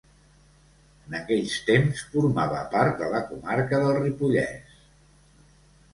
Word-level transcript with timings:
En 1.09 1.17
aquells 1.17 1.57
temps 1.67 2.01
formava 2.15 2.63
part 2.77 2.97
de 3.03 3.13
la 3.17 3.23
comarca 3.29 3.85
del 3.85 3.95
Ripollès. 4.03 4.77